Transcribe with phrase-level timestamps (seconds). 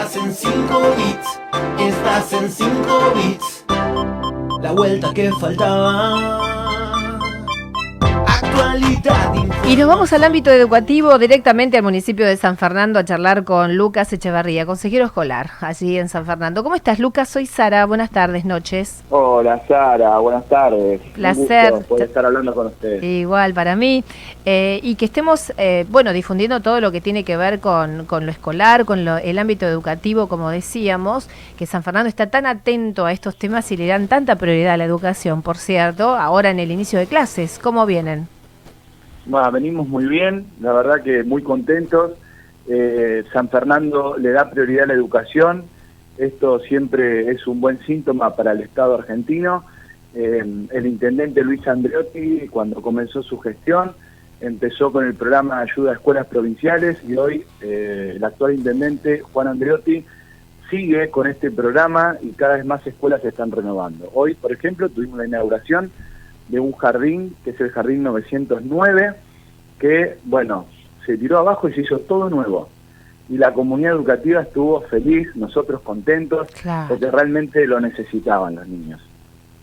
[0.00, 1.40] Estás en 5 bits,
[1.78, 3.64] estás en 5 bits.
[4.62, 6.49] La vuelta que faltaba.
[9.70, 13.76] Y nos vamos al ámbito educativo, directamente al municipio de San Fernando, a charlar con
[13.76, 16.64] Lucas Echevarría, consejero escolar, allí en San Fernando.
[16.64, 17.28] ¿Cómo estás, Lucas?
[17.28, 17.86] Soy Sara.
[17.86, 19.04] Buenas tardes, noches.
[19.10, 20.18] Hola, Sara.
[20.18, 21.00] Buenas tardes.
[21.14, 21.84] Placer.
[21.88, 23.00] poder estar hablando con ustedes.
[23.02, 24.02] Igual, para mí.
[24.44, 28.26] Eh, y que estemos, eh, bueno, difundiendo todo lo que tiene que ver con, con
[28.26, 33.12] lo escolar, con el ámbito educativo, como decíamos, que San Fernando está tan atento a
[33.12, 36.72] estos temas y le dan tanta prioridad a la educación, por cierto, ahora en el
[36.72, 37.60] inicio de clases.
[37.60, 38.28] ¿Cómo vienen?
[39.52, 42.12] Venimos muy bien, la verdad que muy contentos.
[42.68, 45.64] Eh, San Fernando le da prioridad a la educación,
[46.18, 49.64] esto siempre es un buen síntoma para el Estado argentino.
[50.14, 53.92] Eh, el intendente Luis Andreotti, cuando comenzó su gestión,
[54.40, 59.48] empezó con el programa ayuda a escuelas provinciales y hoy eh, el actual intendente Juan
[59.48, 60.04] Andreotti
[60.70, 64.10] sigue con este programa y cada vez más escuelas se están renovando.
[64.14, 65.90] Hoy, por ejemplo, tuvimos la inauguración
[66.50, 69.14] de un jardín, que es el Jardín 909,
[69.78, 70.66] que, bueno,
[71.06, 72.68] se tiró abajo y se hizo todo nuevo.
[73.28, 76.48] Y la comunidad educativa estuvo feliz, nosotros contentos,
[76.88, 79.00] porque realmente lo necesitaban los niños.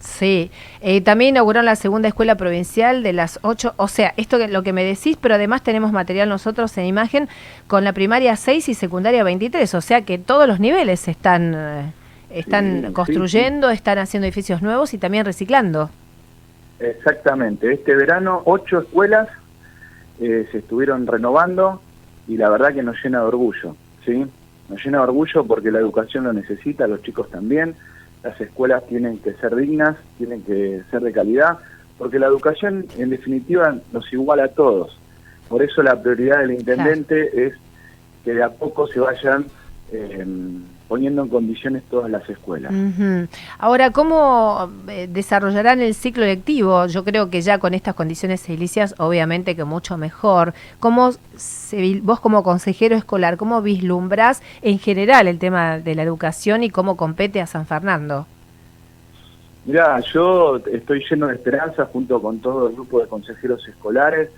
[0.00, 4.48] Sí, eh, también inauguraron la segunda escuela provincial de las ocho, o sea, esto que
[4.48, 7.28] lo que me decís, pero además tenemos material nosotros en imagen
[7.68, 11.92] con la primaria 6 y secundaria 23, o sea que todos los niveles están, eh,
[12.30, 15.88] están construyendo, están haciendo edificios nuevos y también reciclando.
[16.82, 19.28] Exactamente, este verano ocho escuelas
[20.20, 21.80] eh, se estuvieron renovando
[22.26, 24.26] y la verdad que nos llena de orgullo, ¿sí?
[24.68, 27.76] Nos llena de orgullo porque la educación lo necesita, los chicos también,
[28.24, 31.58] las escuelas tienen que ser dignas, tienen que ser de calidad,
[31.98, 34.98] porque la educación en definitiva nos iguala a todos.
[35.48, 37.54] Por eso la prioridad del intendente es
[38.24, 39.46] que de a poco se vayan
[39.92, 40.26] eh,
[40.92, 42.70] poniendo en condiciones todas las escuelas.
[43.58, 46.86] Ahora, ¿cómo eh, desarrollarán el ciclo lectivo?
[46.86, 50.52] Yo creo que ya con estas condiciones edilicias, obviamente que mucho mejor.
[50.80, 51.12] ¿Cómo
[52.02, 56.98] vos como consejero escolar, cómo vislumbras en general el tema de la educación y cómo
[56.98, 58.26] compete a San Fernando?
[59.64, 64.28] Mira, yo estoy lleno de esperanza junto con todo el grupo de consejeros escolares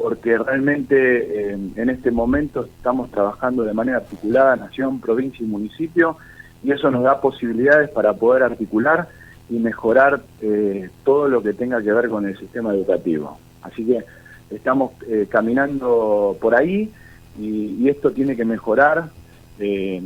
[0.00, 6.16] porque realmente en este momento estamos trabajando de manera articulada, nación, provincia y municipio,
[6.64, 9.08] y eso nos da posibilidades para poder articular
[9.50, 13.38] y mejorar eh, todo lo que tenga que ver con el sistema educativo.
[13.60, 14.02] Así que
[14.50, 16.90] estamos eh, caminando por ahí
[17.38, 19.10] y, esto tiene que mejorar
[19.58, 20.00] eh,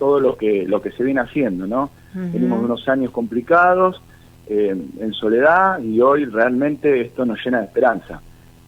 [0.00, 1.90] todo lo que, lo que se viene haciendo, ¿no?
[2.12, 4.00] Venimos de unos años complicados,
[4.46, 8.20] en soledad, y hoy realmente esto nos llena de esperanza.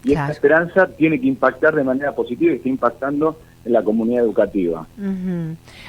[0.03, 4.23] Y esta esperanza tiene que impactar de manera positiva y está impactando en la comunidad
[4.23, 4.87] educativa.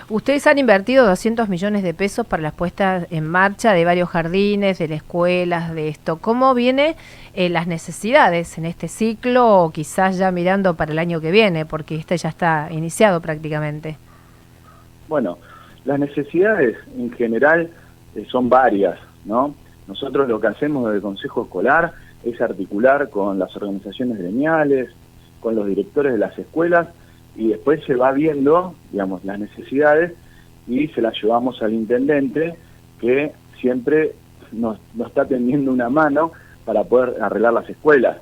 [0.08, 4.78] Ustedes han invertido 200 millones de pesos para las puestas en marcha de varios jardines,
[4.78, 6.16] de las escuelas, de esto.
[6.16, 6.94] ¿Cómo vienen
[7.34, 11.64] eh, las necesidades en este ciclo o quizás ya mirando para el año que viene,
[11.64, 13.96] porque este ya está iniciado prácticamente?
[15.08, 15.38] Bueno,
[15.84, 17.70] las necesidades en general
[18.14, 19.54] eh, son varias, ¿no?
[19.86, 24.90] Nosotros lo que hacemos desde el Consejo Escolar es articular con las organizaciones gremiales,
[25.40, 26.88] con los directores de las escuelas
[27.36, 30.12] y después se va viendo, digamos, las necesidades
[30.66, 32.54] y se las llevamos al intendente
[33.00, 34.14] que siempre
[34.52, 36.32] nos, está tendiendo una mano
[36.64, 38.18] para poder arreglar las escuelas.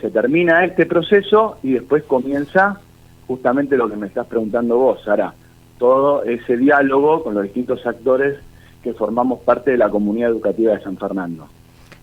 [0.00, 2.80] Se termina este proceso y después comienza
[3.26, 5.34] justamente lo que me estás preguntando vos, Sara,
[5.78, 8.38] todo ese diálogo con los distintos actores
[8.82, 11.48] que formamos parte de la comunidad educativa de San Fernando.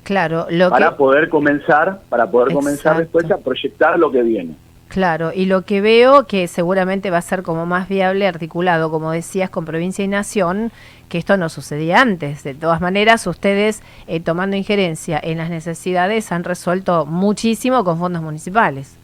[0.10, 4.56] Claro, lo para poder comenzar, para poder comenzar después a proyectar lo que viene.
[4.88, 9.12] Claro, y lo que veo que seguramente va a ser como más viable, articulado, como
[9.12, 10.72] decías, con provincia y nación,
[11.10, 12.44] que esto no sucedía antes.
[12.44, 18.24] De todas maneras, ustedes, eh, tomando injerencia en las necesidades, han resuelto muchísimo con fondos
[18.24, 18.98] municipales.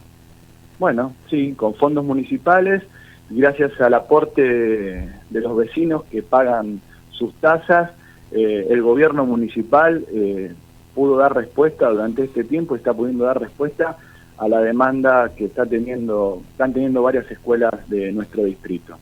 [0.80, 2.82] Bueno, sí, con fondos municipales,
[3.30, 6.82] gracias al aporte de los vecinos que pagan
[7.12, 7.92] sus tasas,
[8.32, 10.52] eh, el gobierno municipal eh,
[10.96, 13.98] pudo dar respuesta durante este tiempo, está pudiendo dar respuesta
[14.38, 18.98] a la demanda que está teniendo, están teniendo varias escuelas de nuestro distrito.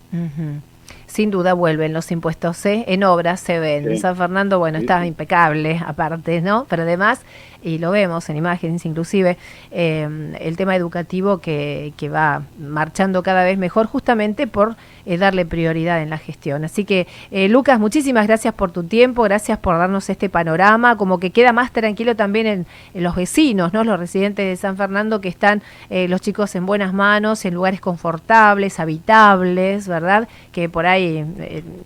[1.13, 2.85] Sin duda vuelven los impuestos, ¿eh?
[2.87, 3.99] en obras se ven.
[3.99, 6.65] San Fernando, bueno, está impecable aparte, ¿no?
[6.67, 7.21] Pero además,
[7.61, 9.37] y lo vemos en imágenes inclusive,
[9.69, 14.75] eh, el tema educativo que, que, va marchando cada vez mejor justamente por
[15.05, 16.65] eh, darle prioridad en la gestión.
[16.65, 17.05] Así que,
[17.47, 21.71] Lucas, muchísimas gracias por tu tiempo, gracias por darnos este panorama, como que queda más
[21.71, 22.65] tranquilo también en,
[22.95, 23.83] en los vecinos, ¿no?
[23.83, 25.61] Los residentes de San Fernando que están
[25.91, 30.27] los chicos en buenas manos, en lugares confortables, habitables, ¿verdad?
[30.51, 31.02] Que por ahí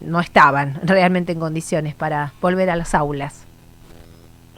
[0.01, 3.45] no estaban realmente en condiciones para volver a las aulas.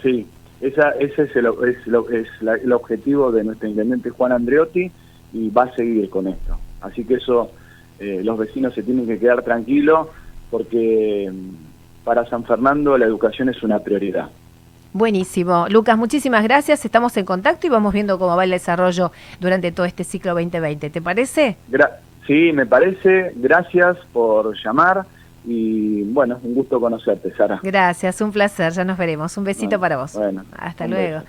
[0.02, 0.26] Sí,
[0.62, 4.92] esa, ese es, el, es, lo, es el objetivo de nuestro intendente Juan Andreotti
[5.34, 6.58] y va a seguir con esto.
[6.82, 7.52] Así que eso,
[8.00, 10.08] eh, los vecinos se tienen que quedar tranquilos
[10.50, 14.30] porque mm, para San Fernando la educación es una prioridad.
[14.92, 15.68] Buenísimo.
[15.70, 16.84] Lucas, muchísimas gracias.
[16.84, 20.90] Estamos en contacto y vamos viendo cómo va el desarrollo durante todo este ciclo 2020.
[20.90, 21.58] ¿Te parece?
[22.30, 23.34] Sí, me parece.
[23.36, 25.06] Gracias por llamar.
[25.46, 27.60] Y bueno, un gusto conocerte, Sara.
[27.64, 29.36] Gracias, un placer, ya nos veremos.
[29.38, 30.14] Un besito para vos.
[30.14, 31.22] Bueno, Hasta luego.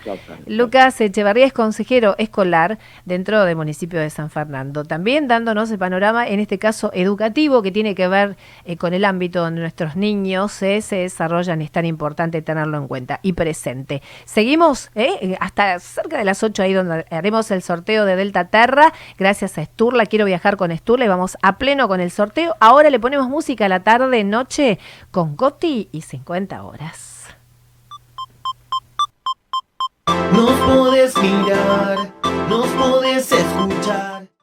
[0.47, 4.85] Lucas Echevarría es consejero escolar dentro del municipio de San Fernando.
[4.85, 9.05] También dándonos el panorama, en este caso educativo, que tiene que ver eh, con el
[9.05, 11.63] ámbito donde nuestros niños eh, se desarrollan.
[11.63, 14.03] Es tan importante tenerlo en cuenta y presente.
[14.25, 18.93] Seguimos eh, hasta cerca de las 8 ahí donde haremos el sorteo de Delta Terra.
[19.19, 22.57] Gracias a Sturla, quiero viajar con Sturla y vamos a pleno con el sorteo.
[22.61, 24.79] Ahora le ponemos música a la tarde tarde-noche
[25.11, 27.27] con Goti y 50 horas.
[30.33, 31.99] Nos podés mirar,
[32.49, 34.20] nos podés escuchar.